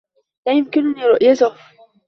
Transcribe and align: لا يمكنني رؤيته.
لا 0.47 0.53
يمكنني 0.53 1.03
رؤيته. 1.05 1.55